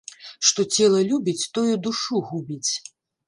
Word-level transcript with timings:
Што 0.51 0.63
цела 0.77 1.01
любіць, 1.11 1.49
тое 1.59 1.73
душу 1.89 2.23
губіць 2.33 2.71